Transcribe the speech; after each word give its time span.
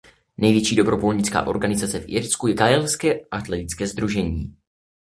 Největší 0.37 0.75
dobrovolnická 0.75 1.47
organizace 1.47 1.99
v 1.99 2.09
Irsku 2.09 2.47
je 2.47 2.53
Gaelské 2.53 3.19
atletické 3.31 3.87
sdružení. 3.87 4.55